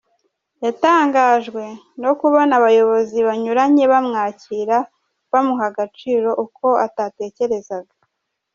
[0.65, 1.63] Yatangajwe
[2.03, 4.77] no kubona abayobozi banyuranye bamwakira
[5.31, 7.93] bamuha agaciro uko atatekerezaga.